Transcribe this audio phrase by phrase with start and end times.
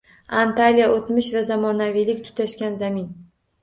[0.43, 3.11] Antaliya– o‘tmish va zamonaviylik tutashgan zamin